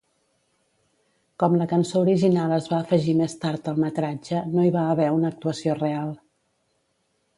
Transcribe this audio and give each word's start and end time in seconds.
Com 1.43 1.57
la 1.59 1.67
cançó 1.73 2.01
original 2.07 2.55
es 2.57 2.69
va 2.73 2.79
afegir 2.85 3.15
més 3.19 3.37
tard 3.43 3.69
al 3.73 3.79
metratge, 3.85 4.41
no 4.55 4.65
hi 4.69 4.73
va 4.79 4.87
haver 4.95 5.07
una 5.19 5.33
actuació 5.35 5.77
real. 5.83 6.11